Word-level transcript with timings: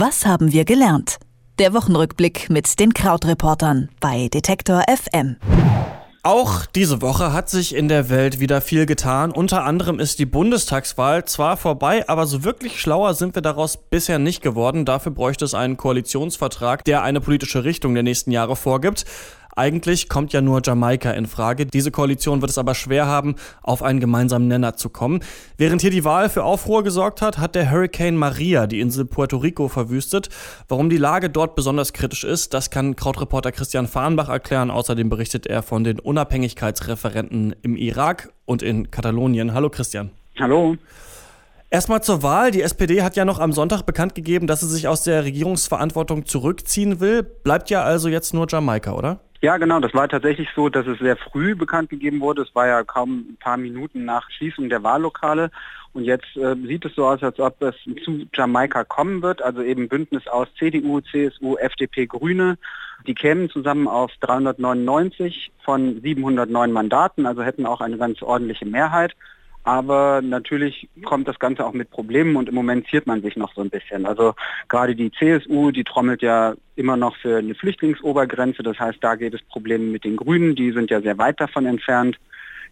Was 0.00 0.24
haben 0.24 0.52
wir 0.52 0.64
gelernt? 0.64 1.18
Der 1.58 1.74
Wochenrückblick 1.74 2.50
mit 2.50 2.78
den 2.78 2.94
Krautreportern 2.94 3.88
bei 3.98 4.28
Detektor 4.28 4.84
FM. 4.88 5.38
Auch 6.22 6.66
diese 6.66 7.02
Woche 7.02 7.32
hat 7.32 7.50
sich 7.50 7.74
in 7.74 7.88
der 7.88 8.08
Welt 8.08 8.38
wieder 8.38 8.60
viel 8.60 8.86
getan. 8.86 9.32
Unter 9.32 9.64
anderem 9.64 9.98
ist 9.98 10.20
die 10.20 10.26
Bundestagswahl 10.26 11.24
zwar 11.24 11.56
vorbei, 11.56 12.08
aber 12.08 12.26
so 12.26 12.44
wirklich 12.44 12.80
schlauer 12.80 13.14
sind 13.14 13.34
wir 13.34 13.42
daraus 13.42 13.76
bisher 13.76 14.20
nicht 14.20 14.40
geworden. 14.40 14.84
Dafür 14.84 15.10
bräuchte 15.10 15.44
es 15.44 15.54
einen 15.54 15.76
Koalitionsvertrag, 15.76 16.84
der 16.84 17.02
eine 17.02 17.20
politische 17.20 17.64
Richtung 17.64 17.94
der 17.94 18.04
nächsten 18.04 18.30
Jahre 18.30 18.54
vorgibt. 18.54 19.04
Eigentlich 19.58 20.08
kommt 20.08 20.32
ja 20.32 20.40
nur 20.40 20.60
Jamaika 20.64 21.10
in 21.10 21.26
Frage. 21.26 21.66
Diese 21.66 21.90
Koalition 21.90 22.42
wird 22.42 22.50
es 22.52 22.58
aber 22.58 22.76
schwer 22.76 23.06
haben, 23.06 23.34
auf 23.60 23.82
einen 23.82 23.98
gemeinsamen 23.98 24.46
Nenner 24.46 24.76
zu 24.76 24.88
kommen. 24.88 25.18
Während 25.56 25.80
hier 25.80 25.90
die 25.90 26.04
Wahl 26.04 26.28
für 26.28 26.44
Aufruhr 26.44 26.84
gesorgt 26.84 27.22
hat, 27.22 27.38
hat 27.38 27.56
der 27.56 27.68
Hurricane 27.68 28.16
Maria 28.16 28.68
die 28.68 28.78
Insel 28.78 29.04
Puerto 29.04 29.36
Rico 29.36 29.66
verwüstet. 29.66 30.28
Warum 30.68 30.90
die 30.90 30.96
Lage 30.96 31.28
dort 31.28 31.56
besonders 31.56 31.92
kritisch 31.92 32.22
ist, 32.22 32.54
das 32.54 32.70
kann 32.70 32.94
Krautreporter 32.94 33.50
Christian 33.50 33.88
Fahrenbach 33.88 34.28
erklären. 34.28 34.70
Außerdem 34.70 35.08
berichtet 35.08 35.48
er 35.48 35.64
von 35.64 35.82
den 35.82 35.98
Unabhängigkeitsreferenten 35.98 37.56
im 37.60 37.74
Irak 37.74 38.32
und 38.44 38.62
in 38.62 38.92
Katalonien. 38.92 39.54
Hallo 39.54 39.70
Christian. 39.70 40.10
Hallo. 40.38 40.76
Erstmal 41.70 42.02
zur 42.02 42.22
Wahl. 42.22 42.52
Die 42.52 42.62
SPD 42.62 43.02
hat 43.02 43.16
ja 43.16 43.24
noch 43.24 43.40
am 43.40 43.52
Sonntag 43.52 43.82
bekannt 43.82 44.14
gegeben, 44.14 44.46
dass 44.46 44.60
sie 44.60 44.68
sich 44.68 44.86
aus 44.86 45.02
der 45.02 45.24
Regierungsverantwortung 45.24 46.26
zurückziehen 46.26 47.00
will. 47.00 47.24
Bleibt 47.24 47.70
ja 47.70 47.82
also 47.82 48.08
jetzt 48.08 48.32
nur 48.32 48.46
Jamaika, 48.48 48.92
oder? 48.92 49.20
Ja, 49.40 49.56
genau. 49.56 49.78
Das 49.78 49.94
war 49.94 50.08
tatsächlich 50.08 50.48
so, 50.56 50.68
dass 50.68 50.86
es 50.86 50.98
sehr 50.98 51.16
früh 51.16 51.54
bekannt 51.54 51.90
gegeben 51.90 52.20
wurde. 52.20 52.42
Es 52.42 52.54
war 52.54 52.66
ja 52.66 52.82
kaum 52.82 53.26
ein 53.30 53.36
paar 53.38 53.56
Minuten 53.56 54.04
nach 54.04 54.28
Schließung 54.30 54.68
der 54.68 54.82
Wahllokale. 54.82 55.50
Und 55.92 56.04
jetzt 56.04 56.36
äh, 56.36 56.56
sieht 56.66 56.84
es 56.84 56.94
so 56.96 57.06
aus, 57.06 57.22
als 57.22 57.38
ob 57.38 57.62
es 57.62 57.74
zu 58.04 58.26
Jamaika 58.34 58.82
kommen 58.84 59.22
wird. 59.22 59.40
Also 59.40 59.62
eben 59.62 59.88
Bündnis 59.88 60.26
aus 60.26 60.48
CDU, 60.58 61.00
CSU, 61.00 61.56
FDP, 61.56 62.06
Grüne. 62.06 62.58
Die 63.06 63.14
kämen 63.14 63.48
zusammen 63.48 63.86
auf 63.86 64.10
399 64.20 65.52
von 65.64 66.00
709 66.02 66.72
Mandaten, 66.72 67.26
also 67.26 67.42
hätten 67.42 67.64
auch 67.64 67.80
eine 67.80 67.96
ganz 67.96 68.22
ordentliche 68.22 68.66
Mehrheit. 68.66 69.14
Aber 69.68 70.22
natürlich 70.22 70.88
kommt 71.04 71.28
das 71.28 71.38
Ganze 71.38 71.66
auch 71.66 71.74
mit 71.74 71.90
Problemen 71.90 72.36
und 72.36 72.48
im 72.48 72.54
Moment 72.54 72.86
ziert 72.88 73.06
man 73.06 73.20
sich 73.20 73.36
noch 73.36 73.52
so 73.52 73.60
ein 73.60 73.68
bisschen. 73.68 74.06
Also 74.06 74.32
gerade 74.66 74.96
die 74.96 75.12
CSU, 75.12 75.72
die 75.72 75.84
trommelt 75.84 76.22
ja 76.22 76.54
immer 76.74 76.96
noch 76.96 77.14
für 77.16 77.36
eine 77.36 77.54
Flüchtlingsobergrenze. 77.54 78.62
Das 78.62 78.80
heißt, 78.80 78.96
da 79.02 79.14
geht 79.16 79.34
es 79.34 79.42
Probleme 79.42 79.84
mit 79.84 80.04
den 80.04 80.16
Grünen, 80.16 80.54
die 80.54 80.72
sind 80.72 80.90
ja 80.90 81.02
sehr 81.02 81.18
weit 81.18 81.38
davon 81.38 81.66
entfernt. 81.66 82.18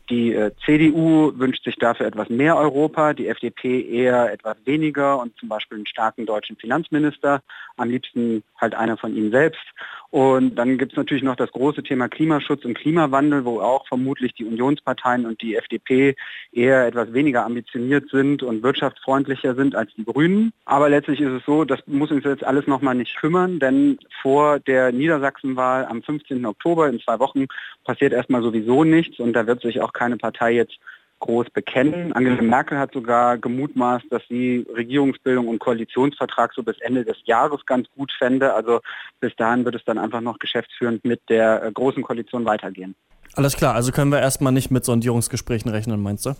Die 0.08 0.32
äh, 0.34 0.52
CDU 0.64 1.32
wünscht 1.36 1.64
sich 1.64 1.76
dafür 1.76 2.06
etwas 2.06 2.28
mehr 2.28 2.56
Europa, 2.56 3.12
die 3.12 3.26
FDP 3.26 3.80
eher 3.80 4.32
etwas 4.32 4.56
weniger 4.64 5.20
und 5.20 5.36
zum 5.38 5.48
Beispiel 5.48 5.78
einen 5.78 5.86
starken 5.86 6.26
deutschen 6.26 6.56
Finanzminister, 6.56 7.42
am 7.76 7.90
liebsten 7.90 8.44
halt 8.60 8.74
einer 8.74 8.96
von 8.96 9.16
ihnen 9.16 9.32
selbst. 9.32 9.64
Und 10.10 10.54
dann 10.54 10.78
gibt 10.78 10.92
es 10.92 10.96
natürlich 10.96 11.24
noch 11.24 11.36
das 11.36 11.50
große 11.50 11.82
Thema 11.82 12.08
Klimaschutz 12.08 12.64
und 12.64 12.74
Klimawandel, 12.74 13.44
wo 13.44 13.60
auch 13.60 13.86
vermutlich 13.88 14.32
die 14.34 14.44
Unionsparteien 14.44 15.26
und 15.26 15.42
die 15.42 15.56
FDP 15.56 16.14
eher 16.52 16.86
etwas 16.86 17.12
weniger 17.12 17.44
ambitioniert 17.44 18.08
sind 18.10 18.42
und 18.42 18.62
wirtschaftsfreundlicher 18.62 19.54
sind 19.56 19.74
als 19.74 19.92
die 19.94 20.04
Grünen. 20.04 20.52
Aber 20.64 20.88
letztlich 20.88 21.20
ist 21.20 21.32
es 21.32 21.44
so, 21.44 21.64
das 21.64 21.80
muss 21.86 22.12
uns 22.12 22.24
jetzt 22.24 22.44
alles 22.44 22.66
nochmal 22.66 22.94
nicht 22.94 23.16
kümmern, 23.16 23.58
denn 23.58 23.98
vor 24.22 24.60
der 24.60 24.92
Niedersachsenwahl 24.92 25.84
am 25.84 26.02
15. 26.02 26.46
Oktober 26.46 26.88
in 26.88 27.00
zwei 27.00 27.18
Wochen 27.18 27.46
passiert 27.84 28.12
erstmal 28.12 28.42
sowieso 28.42 28.84
nichts 28.84 29.18
und 29.18 29.32
da 29.32 29.46
wird 29.46 29.60
sich 29.60 29.80
auch 29.80 29.92
keine 29.96 30.16
Partei 30.16 30.52
jetzt 30.52 30.78
groß 31.20 31.48
bekennen. 31.50 32.12
Angela 32.12 32.42
Merkel 32.42 32.78
hat 32.78 32.92
sogar 32.92 33.38
gemutmaßt, 33.38 34.04
dass 34.10 34.22
sie 34.28 34.66
Regierungsbildung 34.74 35.48
und 35.48 35.58
Koalitionsvertrag 35.58 36.52
so 36.54 36.62
bis 36.62 36.78
Ende 36.80 37.04
des 37.04 37.16
Jahres 37.24 37.64
ganz 37.64 37.88
gut 37.96 38.12
fände. 38.18 38.52
Also 38.52 38.80
bis 39.20 39.34
dahin 39.36 39.64
wird 39.64 39.74
es 39.76 39.84
dann 39.84 39.98
einfach 39.98 40.20
noch 40.20 40.38
geschäftsführend 40.38 41.04
mit 41.04 41.20
der 41.28 41.62
äh, 41.64 41.72
großen 41.72 42.02
Koalition 42.02 42.44
weitergehen. 42.44 42.94
Alles 43.34 43.56
klar, 43.56 43.74
also 43.74 43.92
können 43.92 44.12
wir 44.12 44.20
erstmal 44.20 44.52
nicht 44.52 44.70
mit 44.70 44.84
Sondierungsgesprächen 44.84 45.70
rechnen, 45.70 46.02
meinst 46.02 46.26
du? 46.26 46.34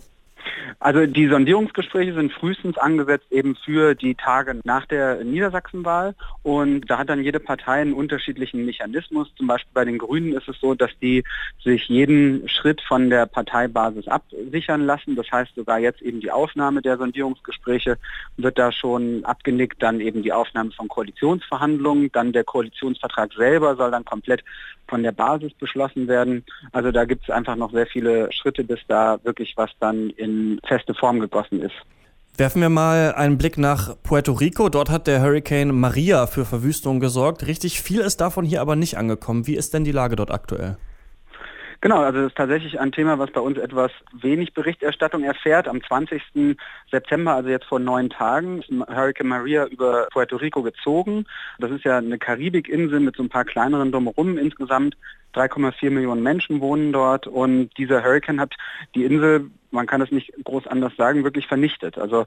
Also 0.79 1.05
die 1.05 1.27
Sondierungsgespräche 1.27 2.13
sind 2.13 2.31
frühestens 2.31 2.77
angesetzt 2.77 3.27
eben 3.31 3.55
für 3.55 3.95
die 3.95 4.15
Tage 4.15 4.59
nach 4.63 4.85
der 4.85 5.23
Niedersachsenwahl 5.23 6.15
und 6.43 6.89
da 6.89 6.99
hat 6.99 7.09
dann 7.09 7.23
jede 7.23 7.39
Partei 7.39 7.81
einen 7.81 7.93
unterschiedlichen 7.93 8.65
Mechanismus. 8.65 9.33
Zum 9.35 9.47
Beispiel 9.47 9.71
bei 9.73 9.85
den 9.85 9.97
Grünen 9.97 10.33
ist 10.33 10.47
es 10.47 10.59
so, 10.59 10.75
dass 10.75 10.91
die 11.01 11.23
sich 11.63 11.87
jeden 11.87 12.47
Schritt 12.47 12.81
von 12.81 13.09
der 13.09 13.25
Parteibasis 13.25 14.07
absichern 14.07 14.85
lassen. 14.85 15.15
Das 15.15 15.31
heißt 15.31 15.55
sogar 15.55 15.79
jetzt 15.79 16.01
eben 16.01 16.19
die 16.19 16.31
Aufnahme 16.31 16.81
der 16.81 16.97
Sondierungsgespräche 16.97 17.97
wird 18.37 18.59
da 18.59 18.71
schon 18.71 19.25
abgenickt, 19.25 19.81
dann 19.81 19.99
eben 19.99 20.21
die 20.21 20.33
Aufnahme 20.33 20.71
von 20.71 20.87
Koalitionsverhandlungen, 20.87 22.11
dann 22.11 22.33
der 22.33 22.43
Koalitionsvertrag 22.43 23.33
selber 23.33 23.75
soll 23.75 23.91
dann 23.91 24.05
komplett 24.05 24.43
von 24.87 25.03
der 25.03 25.11
Basis 25.11 25.53
beschlossen 25.53 26.07
werden. 26.07 26.45
Also 26.71 26.91
da 26.91 27.05
gibt 27.05 27.23
es 27.23 27.29
einfach 27.29 27.55
noch 27.55 27.71
sehr 27.71 27.87
viele 27.87 28.31
Schritte, 28.31 28.63
bis 28.63 28.79
da 28.87 29.19
wirklich 29.23 29.53
was 29.57 29.71
dann 29.79 30.09
in 30.11 30.36
feste 30.67 30.93
Form 30.93 31.19
gegossen 31.19 31.61
ist. 31.61 31.75
Werfen 32.37 32.61
wir 32.61 32.69
mal 32.69 33.13
einen 33.15 33.39
Blick 33.39 33.57
nach 33.57 33.95
Puerto 34.03 34.31
Rico. 34.33 34.69
Dort 34.69 34.91
hat 34.91 35.07
der 35.07 35.21
Hurricane 35.21 35.71
Maria 35.71 36.27
für 36.27 36.45
Verwüstung 36.45 36.99
gesorgt. 36.99 37.47
Richtig 37.47 37.81
viel 37.81 38.01
ist 38.01 38.21
davon 38.21 38.45
hier 38.45 38.61
aber 38.61 38.75
nicht 38.75 38.97
angekommen. 38.97 39.47
Wie 39.47 39.55
ist 39.55 39.73
denn 39.73 39.83
die 39.83 39.91
Lage 39.91 40.15
dort 40.15 40.29
aktuell? 40.29 40.77
Genau, 41.81 42.01
also 42.01 42.19
das 42.19 42.29
ist 42.29 42.37
tatsächlich 42.37 42.79
ein 42.79 42.91
Thema, 42.91 43.19
was 43.19 43.31
bei 43.31 43.41
uns 43.41 43.57
etwas 43.57 43.91
wenig 44.11 44.53
Berichterstattung 44.53 45.23
erfährt. 45.23 45.67
Am 45.67 45.83
20. 45.83 46.57
September, 46.89 47.35
also 47.35 47.49
jetzt 47.49 47.65
vor 47.65 47.79
neun 47.79 48.09
Tagen, 48.09 48.59
ist 48.59 48.69
Hurricane 48.69 49.27
Maria 49.27 49.65
über 49.65 50.07
Puerto 50.11 50.37
Rico 50.37 50.63
gezogen. 50.63 51.25
Das 51.59 51.69
ist 51.69 51.83
ja 51.83 51.99
eine 51.99 52.17
Karibikinsel 52.17 52.99
mit 52.99 53.15
so 53.15 53.23
ein 53.23 53.29
paar 53.29 53.45
kleineren 53.45 53.91
drumherum. 53.91 54.39
Insgesamt 54.39 54.97
3,4 55.35 55.91
Millionen 55.91 56.23
Menschen 56.23 56.61
wohnen 56.61 56.91
dort 56.91 57.27
und 57.27 57.69
dieser 57.77 58.03
Hurricane 58.03 58.39
hat 58.39 58.55
die 58.95 59.05
Insel 59.05 59.51
man 59.69 59.85
kann 59.85 60.01
es 60.01 60.11
nicht 60.11 60.31
groß 60.43 60.65
anders 60.67 60.95
sagen, 60.95 61.23
wirklich 61.23 61.45
vernichtet. 61.45 61.97
Also 61.97 62.25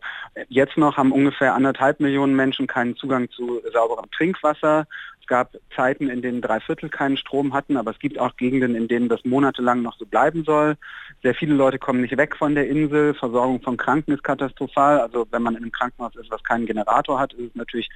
jetzt 0.48 0.76
noch 0.76 0.96
haben 0.98 1.10
ungefähr 1.10 1.54
anderthalb 1.54 1.98
Millionen 1.98 2.36
Menschen 2.36 2.66
keinen 2.66 2.96
Zugang 2.96 3.30
zu 3.30 3.62
sauberem 3.72 4.10
Trinkwasser 4.10 4.86
gab 5.30 5.56
Zeiten, 5.74 6.10
in 6.10 6.20
denen 6.20 6.42
drei 6.42 6.60
Viertel 6.60 6.90
keinen 6.90 7.16
Strom 7.16 7.54
hatten, 7.54 7.76
aber 7.76 7.92
es 7.92 7.98
gibt 8.00 8.18
auch 8.18 8.36
Gegenden, 8.36 8.74
in 8.74 8.88
denen 8.88 9.08
das 9.08 9.24
monatelang 9.24 9.80
noch 9.80 9.96
so 9.96 10.04
bleiben 10.04 10.44
soll. 10.44 10.76
Sehr 11.22 11.34
viele 11.34 11.54
Leute 11.54 11.78
kommen 11.78 12.02
nicht 12.02 12.16
weg 12.16 12.36
von 12.36 12.54
der 12.54 12.68
Insel. 12.68 13.14
Versorgung 13.14 13.62
von 13.62 13.76
Kranken 13.76 14.12
ist 14.12 14.24
katastrophal. 14.24 15.00
Also 15.00 15.26
wenn 15.30 15.42
man 15.42 15.54
in 15.54 15.62
einem 15.62 15.72
Krankenhaus 15.72 16.16
ist, 16.16 16.30
was 16.30 16.42
keinen 16.42 16.66
Generator 16.66 17.18
hat, 17.18 17.32
ist 17.34 17.50
es 17.50 17.54
natürlich 17.54 17.88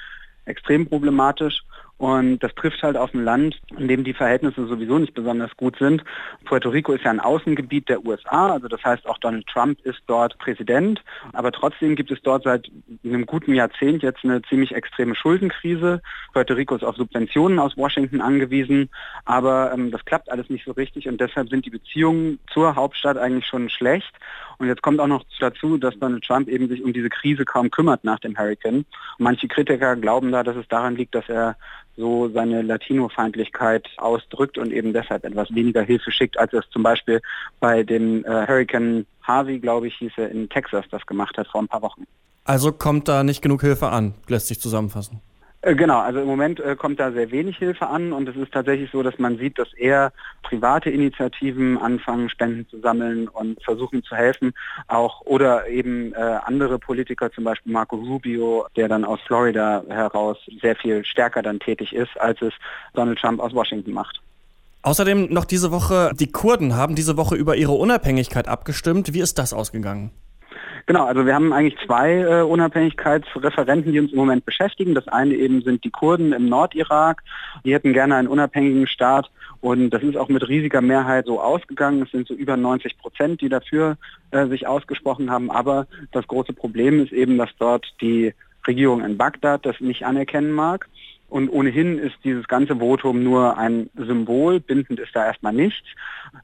extrem 0.44 0.86
problematisch. 0.88 1.64
Und 1.96 2.40
das 2.40 2.54
trifft 2.54 2.82
halt 2.82 2.96
auf 2.96 3.14
ein 3.14 3.24
Land, 3.24 3.60
in 3.78 3.86
dem 3.86 4.02
die 4.02 4.14
Verhältnisse 4.14 4.66
sowieso 4.66 4.98
nicht 4.98 5.14
besonders 5.14 5.56
gut 5.56 5.76
sind. 5.78 6.02
Puerto 6.44 6.68
Rico 6.70 6.92
ist 6.92 7.04
ja 7.04 7.10
ein 7.10 7.20
Außengebiet 7.20 7.88
der 7.88 8.04
USA, 8.04 8.52
also 8.52 8.66
das 8.66 8.82
heißt 8.84 9.06
auch 9.06 9.18
Donald 9.18 9.46
Trump 9.46 9.80
ist 9.82 10.02
dort 10.06 10.36
Präsident. 10.38 11.02
Aber 11.32 11.52
trotzdem 11.52 11.94
gibt 11.94 12.10
es 12.10 12.20
dort 12.22 12.42
seit 12.42 12.70
einem 13.04 13.26
guten 13.26 13.54
Jahrzehnt 13.54 14.02
jetzt 14.02 14.24
eine 14.24 14.42
ziemlich 14.42 14.74
extreme 14.74 15.14
Schuldenkrise. 15.14 16.02
Puerto 16.32 16.54
Rico 16.54 16.74
ist 16.74 16.84
auf 16.84 16.96
Subventionen 16.96 17.60
aus 17.60 17.76
Washington 17.76 18.20
angewiesen, 18.20 18.90
aber 19.24 19.72
ähm, 19.72 19.92
das 19.92 20.04
klappt 20.04 20.30
alles 20.30 20.50
nicht 20.50 20.64
so 20.64 20.72
richtig 20.72 21.08
und 21.08 21.20
deshalb 21.20 21.48
sind 21.48 21.64
die 21.64 21.70
Beziehungen 21.70 22.40
zur 22.52 22.74
Hauptstadt 22.74 23.18
eigentlich 23.18 23.46
schon 23.46 23.68
schlecht. 23.68 24.12
Und 24.58 24.66
jetzt 24.66 24.82
kommt 24.82 25.00
auch 25.00 25.06
noch 25.06 25.24
dazu, 25.40 25.78
dass 25.78 25.98
Donald 25.98 26.24
Trump 26.24 26.48
eben 26.48 26.68
sich 26.68 26.82
um 26.82 26.92
diese 26.92 27.08
Krise 27.08 27.44
kaum 27.44 27.70
kümmert 27.70 28.04
nach 28.04 28.18
dem 28.20 28.36
Hurricane. 28.36 28.78
Und 28.78 28.86
manche 29.18 29.48
Kritiker 29.48 29.96
glauben 29.96 30.32
da, 30.32 30.42
dass 30.42 30.56
es 30.56 30.68
daran 30.68 30.96
liegt, 30.96 31.14
dass 31.14 31.28
er 31.28 31.56
so 31.96 32.28
seine 32.28 32.62
Latino-Feindlichkeit 32.62 33.88
ausdrückt 33.98 34.58
und 34.58 34.72
eben 34.72 34.92
deshalb 34.92 35.24
etwas 35.24 35.54
weniger 35.54 35.82
Hilfe 35.82 36.10
schickt, 36.10 36.38
als 36.38 36.52
es 36.52 36.68
zum 36.70 36.82
Beispiel 36.82 37.20
bei 37.60 37.82
dem 37.82 38.24
äh, 38.24 38.46
Hurricane 38.46 39.06
Harvey, 39.22 39.58
glaube 39.58 39.88
ich, 39.88 39.96
hieß 39.96 40.12
er 40.16 40.30
in 40.30 40.48
Texas 40.48 40.84
das 40.90 41.06
gemacht 41.06 41.38
hat 41.38 41.46
vor 41.46 41.62
ein 41.62 41.68
paar 41.68 41.82
Wochen. 41.82 42.04
Also 42.44 42.72
kommt 42.72 43.08
da 43.08 43.24
nicht 43.24 43.42
genug 43.42 43.62
Hilfe 43.62 43.88
an, 43.88 44.14
lässt 44.28 44.48
sich 44.48 44.60
zusammenfassen. 44.60 45.20
Äh, 45.64 45.74
genau, 45.76 46.00
also 46.00 46.20
im 46.20 46.26
Moment 46.26 46.60
äh, 46.60 46.76
kommt 46.76 47.00
da 47.00 47.10
sehr 47.10 47.30
wenig 47.30 47.56
Hilfe 47.56 47.86
an 47.86 48.12
und 48.12 48.28
es 48.28 48.36
ist 48.36 48.52
tatsächlich 48.52 48.90
so, 48.90 49.02
dass 49.02 49.18
man 49.18 49.38
sieht, 49.38 49.58
dass 49.58 49.72
eher 49.72 50.12
private 50.42 50.90
Initiativen 50.90 51.78
anfangen, 51.78 52.28
Spenden 52.28 52.68
zu 52.68 52.80
sammeln 52.80 53.28
und 53.28 53.62
versuchen 53.64 54.02
zu 54.02 54.14
helfen, 54.14 54.52
auch 54.88 55.22
oder 55.22 55.66
eben 55.66 56.12
äh, 56.12 56.38
andere 56.44 56.78
Politiker, 56.78 57.32
zum 57.32 57.44
Beispiel 57.44 57.72
Marco 57.72 57.96
Rubio, 57.96 58.66
der 58.76 58.88
dann 58.88 59.06
aus 59.06 59.20
Florida 59.26 59.82
heraus 59.88 60.36
sehr 60.60 60.76
viel 60.76 61.02
stärker 61.02 61.40
dann 61.40 61.60
tätig 61.60 61.94
ist, 61.94 62.20
als 62.20 62.42
es 62.42 62.52
Donald 62.92 63.18
Trump 63.18 63.40
aus 63.40 63.54
Washington 63.54 63.92
macht. 63.92 64.20
Außerdem 64.82 65.32
noch 65.32 65.46
diese 65.46 65.70
Woche, 65.70 66.10
die 66.14 66.30
Kurden 66.30 66.76
haben 66.76 66.94
diese 66.94 67.16
Woche 67.16 67.36
über 67.36 67.56
ihre 67.56 67.72
Unabhängigkeit 67.72 68.48
abgestimmt. 68.48 69.14
Wie 69.14 69.20
ist 69.20 69.38
das 69.38 69.54
ausgegangen? 69.54 70.10
Genau, 70.86 71.06
also 71.06 71.24
wir 71.24 71.34
haben 71.34 71.52
eigentlich 71.52 71.78
zwei 71.86 72.20
äh, 72.20 72.42
Unabhängigkeitsreferenten, 72.42 73.92
die 73.92 74.00
uns 74.00 74.12
im 74.12 74.18
Moment 74.18 74.44
beschäftigen. 74.44 74.94
Das 74.94 75.08
eine 75.08 75.34
eben 75.34 75.62
sind 75.62 75.82
die 75.82 75.90
Kurden 75.90 76.32
im 76.32 76.48
Nordirak. 76.48 77.22
Die 77.64 77.72
hätten 77.72 77.94
gerne 77.94 78.16
einen 78.16 78.28
unabhängigen 78.28 78.86
Staat 78.86 79.30
und 79.62 79.90
das 79.90 80.02
ist 80.02 80.16
auch 80.16 80.28
mit 80.28 80.46
riesiger 80.46 80.82
Mehrheit 80.82 81.24
so 81.24 81.40
ausgegangen. 81.40 82.02
Es 82.02 82.10
sind 82.10 82.28
so 82.28 82.34
über 82.34 82.58
90 82.58 82.98
Prozent, 82.98 83.40
die 83.40 83.48
dafür 83.48 83.96
äh, 84.30 84.46
sich 84.46 84.66
ausgesprochen 84.66 85.30
haben. 85.30 85.50
Aber 85.50 85.86
das 86.12 86.26
große 86.26 86.52
Problem 86.52 87.02
ist 87.02 87.12
eben, 87.12 87.38
dass 87.38 87.48
dort 87.58 87.86
die 88.02 88.34
Regierung 88.66 89.02
in 89.02 89.16
Bagdad 89.16 89.64
das 89.64 89.80
nicht 89.80 90.04
anerkennen 90.04 90.52
mag. 90.52 90.88
Und 91.34 91.48
ohnehin 91.48 91.98
ist 91.98 92.14
dieses 92.22 92.46
ganze 92.46 92.76
Votum 92.76 93.24
nur 93.24 93.58
ein 93.58 93.90
Symbol, 93.96 94.60
bindend 94.60 95.00
ist 95.00 95.16
da 95.16 95.26
erstmal 95.26 95.52
nichts. 95.52 95.88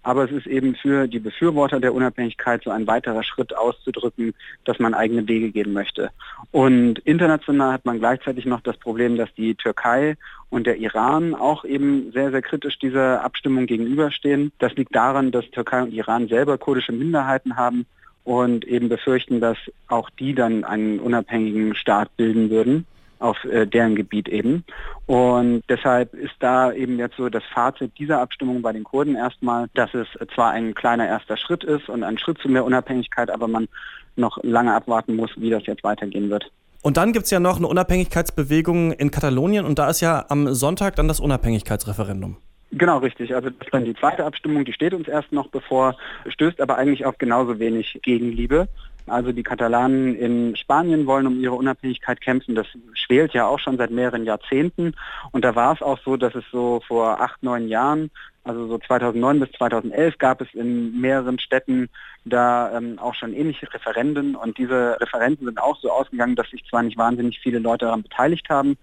Aber 0.03 0.25
es 0.25 0.33
ist 0.33 0.49
eben 0.49 0.75
für 0.75 1.07
die 1.07 1.21
Befürworter 1.21 1.79
der 1.79 1.95
Unabhängigkeit 1.95 2.65
so 2.65 2.71
ein 2.71 2.89
weiterer 2.89 3.23
Schritt 3.23 3.57
auszudrücken, 3.57 4.35
dass 4.65 4.81
man 4.81 4.93
eigene 4.95 5.29
Wege 5.29 5.53
gehen 5.53 5.73
möchte. 5.73 6.11
Und 6.51 6.99
international 7.05 7.75
hat 7.75 7.85
man 7.85 8.01
gleichzeitig 8.01 8.47
noch 8.47 8.63
das 8.63 8.79
Problem, 8.79 9.17
dass 9.17 9.33
die 9.35 9.55
Türkei 9.55 10.17
und 10.49 10.67
der 10.67 10.79
Iran 10.79 11.37
auch 11.37 11.65
eben 11.65 12.11
sehr, 12.11 12.33
sehr 12.33 12.43
kritisch 12.43 12.77
dieser 12.81 13.23
Abstimmung 13.23 13.67
gegenüberstehen. 13.67 14.51
Das 14.59 14.75
liegt 14.75 14.97
daran, 14.97 15.31
dass 15.31 15.49
Türkei 15.53 15.85
und 15.85 15.93
Iran 15.93 16.27
selber 16.27 16.59
kurdische 16.59 16.91
Minderheiten 16.91 17.57
haben 17.57 17.87
und 18.25 18.65
eben 18.65 18.89
befürchten, 18.89 19.41
dass 19.41 19.57
auch 19.87 20.11
die 20.11 20.35
dann 20.35 20.65
einen 20.65 20.99
unabhängigen 20.99 21.77
Staat 21.77 22.17
bilden 22.17 22.51
würden 22.51 22.87
auf 23.21 23.45
äh, 23.45 23.67
deren 23.67 23.95
Gebiet 23.95 24.29
eben. 24.29 24.65
Und 25.07 25.63
deshalb 25.69 26.15
ist 26.15 26.35
da 26.41 26.73
eben 26.73 26.99
jetzt 26.99 27.17
so 27.17 27.29
das 27.29 27.45
Fazit 27.55 27.93
dieser 27.99 28.21
Abstimmung 28.21 28.63
bei 28.63 28.73
den 28.73 28.85
Kurden 28.85 29.15
erstmal, 29.15 29.69
dass 29.75 29.95
es 29.95 30.09
zwar 30.35 30.51
ein 30.51 30.75
kleiner 30.75 31.07
erster 31.07 31.37
Schritt 31.37 31.63
ist 31.63 31.89
und 31.89 32.03
ein 32.03 32.19
Schritt 32.19 32.39
zu 32.39 32.49
mehr 32.49 32.65
Unabhängigkeit, 32.65 33.31
aber 33.31 33.47
man 33.47 33.69
noch 34.17 34.39
lange 34.43 34.75
abwarten 34.75 35.17
muss, 35.17 35.31
wie 35.37 35.51
das 35.51 35.67
jetzt 35.67 35.85
weitergehen 35.85 36.31
wird. 36.31 36.51
Und 36.83 36.97
dann 36.97 37.13
gibt 37.13 37.27
es 37.27 37.31
ja 37.31 37.41
noch 37.41 37.59
eine 37.59 37.67
Unabhängigkeitsbewegung 37.69 38.93
in 38.93 39.11
Katalonien 39.11 39.67
und 39.67 39.79
da 39.79 39.91
ist 39.91 40.01
ja 40.01 40.25
am 40.29 40.55
Sonntag 40.55 40.97
dann 40.97 41.09
das 41.09 41.21
Unabhängigkeitsreferendum. 41.21 42.39
Genau, 42.73 42.99
richtig. 42.99 43.35
Also 43.35 43.51
das 43.51 43.67
ist 43.67 43.75
dann 43.75 43.85
die 43.85 43.95
zweite 43.95 44.25
Abstimmung, 44.25 44.65
die 44.65 44.73
steht 44.73 44.95
uns 44.95 45.09
erst 45.09 45.33
noch 45.33 45.49
bevor, 45.49 45.97
stößt 46.29 46.61
aber 46.61 46.77
eigentlich 46.77 47.05
auf 47.05 47.19
genauso 47.19 47.59
wenig 47.59 47.99
Gegenliebe. 48.03 48.69
Also 49.11 49.33
die 49.33 49.43
Katalanen 49.43 50.15
in 50.15 50.57
Spanien 50.57 51.07
wollen 51.07 51.27
um 51.27 51.41
ihre 51.41 51.55
Unabhängigkeit 51.55 52.21
kämpfen. 52.21 52.55
Das 52.55 52.67
schwelt 52.95 53.33
ja 53.35 53.47
auch 53.47 53.59
schon 53.59 53.77
seit 53.77 53.91
mehreren 53.91 54.25
Jahrzehnten. 54.25 54.95
Und 55.33 55.45
da 55.45 55.55
war 55.55 55.75
es 55.75 55.83
auch 55.83 55.99
so, 56.05 56.17
dass 56.17 56.35
es 56.35 56.45
so 56.53 56.81
vor 56.87 57.21
acht, 57.21 57.43
neun 57.43 57.69
Jahren, 57.69 58.11
also 58.45 58.67
so 58.67 58.79
2009 58.79 59.41
bis 59.41 59.53
2011, 59.53 60.19
gab 60.19 60.41
es 60.41 60.49
in 60.55 61.01
mehreren 61.01 61.39
Städten 61.39 61.89
da 62.25 62.77
ähm, 62.77 62.99
auch 62.99 63.15
schon 63.15 63.35
ähnliche 63.35 63.73
Referenden. 63.73 64.37
Und 64.37 64.59
diese 64.59 64.97
Referenden 65.01 65.47
sind 65.47 65.61
auch 65.61 65.79
so 65.81 65.91
ausgegangen, 65.91 66.37
dass 66.37 66.49
sich 66.51 66.65
zwar 66.69 66.83
nicht 66.83 66.97
wahnsinnig 66.97 67.41
viele 67.41 67.59
Leute 67.59 67.87
daran 67.87 68.03
beteiligt 68.03 68.49
haben, 68.49 68.77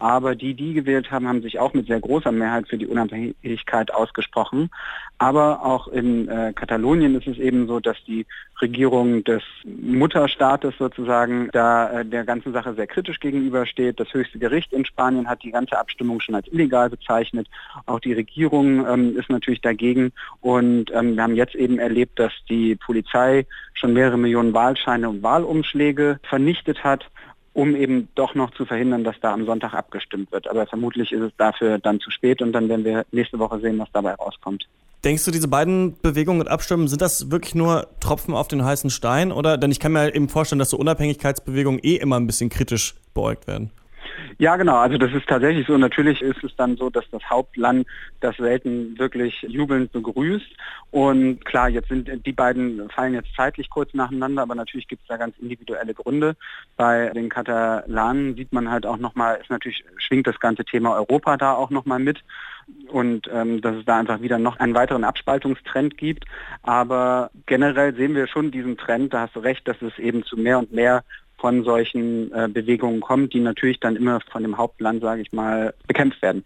aber 0.00 0.34
die, 0.34 0.54
die 0.54 0.72
gewählt 0.72 1.10
haben, 1.10 1.28
haben 1.28 1.42
sich 1.42 1.58
auch 1.58 1.74
mit 1.74 1.86
sehr 1.86 2.00
großer 2.00 2.32
Mehrheit 2.32 2.68
für 2.68 2.78
die 2.78 2.86
Unabhängigkeit 2.86 3.92
ausgesprochen. 3.92 4.70
Aber 5.18 5.62
auch 5.62 5.88
in 5.88 6.28
äh, 6.28 6.52
Katalonien 6.54 7.14
ist 7.14 7.26
es 7.26 7.38
eben 7.38 7.66
so, 7.66 7.80
dass 7.80 7.96
die 8.06 8.26
Regierung 8.62 9.22
des 9.24 9.42
Mutterstaates 9.64 10.74
sozusagen 10.78 11.50
da 11.52 12.00
äh, 12.00 12.04
der 12.04 12.24
ganzen 12.24 12.52
Sache 12.52 12.74
sehr 12.74 12.86
kritisch 12.86 13.20
gegenübersteht. 13.20 14.00
Das 14.00 14.12
höchste 14.12 14.38
Gericht 14.38 14.72
in 14.72 14.86
Spanien 14.86 15.28
hat 15.28 15.42
die 15.42 15.50
ganze 15.50 15.78
Abstimmung 15.78 16.20
schon 16.20 16.34
als 16.34 16.48
illegal 16.48 16.88
bezeichnet. 16.88 17.46
Auch 17.86 18.00
die 18.00 18.14
Regierung 18.14 18.86
ähm, 18.86 19.18
ist 19.18 19.28
natürlich 19.28 19.60
dagegen. 19.60 20.12
Und 20.40 20.90
ähm, 20.92 21.16
wir 21.16 21.22
haben 21.22 21.36
jetzt 21.36 21.54
eben 21.54 21.78
erlebt, 21.78 22.18
dass 22.18 22.32
die 22.48 22.76
Polizei 22.76 23.46
schon 23.74 23.92
mehrere 23.92 24.18
Millionen 24.18 24.54
Wahlscheine 24.54 25.08
und 25.08 25.22
Wahlumschläge 25.22 26.18
vernichtet 26.22 26.82
hat 26.84 27.06
um 27.52 27.74
eben 27.74 28.08
doch 28.14 28.34
noch 28.34 28.50
zu 28.52 28.64
verhindern, 28.64 29.04
dass 29.04 29.18
da 29.20 29.32
am 29.32 29.44
Sonntag 29.44 29.74
abgestimmt 29.74 30.30
wird. 30.32 30.48
Aber 30.48 30.66
vermutlich 30.66 31.12
ist 31.12 31.20
es 31.20 31.32
dafür 31.36 31.78
dann 31.78 32.00
zu 32.00 32.10
spät 32.10 32.42
und 32.42 32.52
dann 32.52 32.68
werden 32.68 32.84
wir 32.84 33.04
nächste 33.10 33.38
Woche 33.38 33.60
sehen, 33.60 33.78
was 33.78 33.88
dabei 33.92 34.14
rauskommt. 34.14 34.66
Denkst 35.02 35.24
du, 35.24 35.30
diese 35.30 35.48
beiden 35.48 35.98
Bewegungen 36.02 36.42
und 36.42 36.48
Abstimmen, 36.48 36.86
sind 36.86 37.00
das 37.00 37.30
wirklich 37.30 37.54
nur 37.54 37.88
Tropfen 38.00 38.34
auf 38.34 38.48
den 38.48 38.64
heißen 38.64 38.90
Stein? 38.90 39.32
Oder, 39.32 39.56
denn 39.56 39.70
ich 39.70 39.80
kann 39.80 39.92
mir 39.92 40.14
eben 40.14 40.28
vorstellen, 40.28 40.58
dass 40.58 40.70
so 40.70 40.76
Unabhängigkeitsbewegungen 40.76 41.80
eh 41.82 41.96
immer 41.96 42.16
ein 42.16 42.26
bisschen 42.26 42.50
kritisch 42.50 42.94
beäugt 43.14 43.46
werden. 43.46 43.70
Ja, 44.40 44.56
genau. 44.56 44.76
Also 44.76 44.96
das 44.96 45.12
ist 45.12 45.28
tatsächlich 45.28 45.66
so. 45.66 45.76
Natürlich 45.76 46.22
ist 46.22 46.42
es 46.42 46.56
dann 46.56 46.78
so, 46.78 46.88
dass 46.88 47.04
das 47.10 47.22
Hauptland 47.28 47.86
das 48.20 48.34
selten 48.38 48.98
wirklich 48.98 49.42
jubelnd 49.42 49.92
begrüßt. 49.92 50.50
Und 50.90 51.44
klar, 51.44 51.68
jetzt 51.68 51.88
sind 51.88 52.08
die 52.24 52.32
beiden 52.32 52.88
fallen 52.88 53.12
jetzt 53.12 53.28
zeitlich 53.36 53.68
kurz 53.68 53.92
nacheinander, 53.92 54.40
aber 54.40 54.54
natürlich 54.54 54.88
gibt 54.88 55.02
es 55.02 55.08
da 55.08 55.18
ganz 55.18 55.36
individuelle 55.36 55.92
Gründe. 55.92 56.36
Bei 56.78 57.10
den 57.10 57.28
Katalanen 57.28 58.34
sieht 58.34 58.50
man 58.50 58.70
halt 58.70 58.86
auch 58.86 58.96
nochmal, 58.96 59.36
ist 59.42 59.50
natürlich, 59.50 59.84
schwingt 59.98 60.26
das 60.26 60.40
ganze 60.40 60.64
Thema 60.64 60.94
Europa 60.94 61.36
da 61.36 61.52
auch 61.52 61.68
nochmal 61.68 61.98
mit 61.98 62.20
und 62.88 63.28
ähm, 63.30 63.60
dass 63.60 63.76
es 63.76 63.84
da 63.84 63.98
einfach 63.98 64.22
wieder 64.22 64.38
noch 64.38 64.58
einen 64.58 64.74
weiteren 64.74 65.04
Abspaltungstrend 65.04 65.98
gibt. 65.98 66.24
Aber 66.62 67.30
generell 67.44 67.94
sehen 67.94 68.14
wir 68.14 68.26
schon 68.26 68.50
diesen 68.50 68.78
Trend, 68.78 69.12
da 69.12 69.20
hast 69.20 69.36
du 69.36 69.40
recht, 69.40 69.68
dass 69.68 69.82
es 69.82 69.98
eben 69.98 70.24
zu 70.24 70.38
mehr 70.38 70.58
und 70.58 70.72
mehr 70.72 71.04
von 71.40 71.64
solchen 71.64 72.32
äh, 72.32 72.48
Bewegungen 72.48 73.00
kommt, 73.00 73.32
die 73.32 73.40
natürlich 73.40 73.80
dann 73.80 73.96
immer 73.96 74.20
von 74.30 74.42
dem 74.42 74.56
Hauptland, 74.56 75.00
sage 75.02 75.22
ich 75.22 75.32
mal, 75.32 75.74
bekämpft 75.86 76.22
werden. 76.22 76.44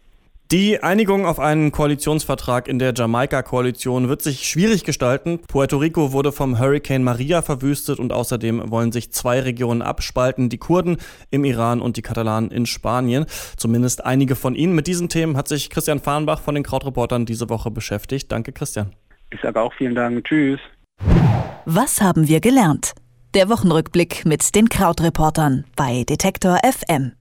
Die 0.52 0.82
Einigung 0.82 1.24
auf 1.24 1.40
einen 1.40 1.72
Koalitionsvertrag 1.72 2.68
in 2.68 2.78
der 2.78 2.92
Jamaika-Koalition 2.94 4.08
wird 4.08 4.20
sich 4.20 4.46
schwierig 4.46 4.84
gestalten. 4.84 5.40
Puerto 5.48 5.78
Rico 5.78 6.12
wurde 6.12 6.32
vom 6.32 6.58
Hurricane 6.58 7.02
Maria 7.02 7.40
verwüstet 7.40 7.98
und 7.98 8.12
außerdem 8.12 8.70
wollen 8.70 8.92
sich 8.92 9.10
zwei 9.10 9.40
Regionen 9.40 9.80
abspalten, 9.80 10.50
die 10.50 10.58
Kurden 10.58 10.98
im 11.30 11.44
Iran 11.44 11.80
und 11.80 11.96
die 11.96 12.02
Katalanen 12.02 12.50
in 12.50 12.66
Spanien. 12.66 13.24
Zumindest 13.56 14.04
einige 14.04 14.36
von 14.36 14.54
ihnen. 14.54 14.74
Mit 14.74 14.86
diesen 14.86 15.08
Themen 15.08 15.36
hat 15.36 15.48
sich 15.48 15.70
Christian 15.70 15.98
Fahrenbach 15.98 16.40
von 16.40 16.54
den 16.54 16.62
Krautreportern 16.62 17.24
diese 17.24 17.48
Woche 17.48 17.70
beschäftigt. 17.70 18.30
Danke, 18.30 18.52
Christian. 18.52 18.92
Ich 19.32 19.40
sage 19.40 19.60
auch 19.60 19.72
vielen 19.72 19.94
Dank. 19.94 20.24
Tschüss. 20.24 20.60
Was 21.64 22.02
haben 22.02 22.28
wir 22.28 22.40
gelernt? 22.40 22.92
Der 23.34 23.48
Wochenrückblick 23.48 24.24
mit 24.24 24.54
den 24.54 24.68
Krautreportern 24.68 25.64
bei 25.74 26.04
Detektor 26.04 26.60
FM. 26.62 27.14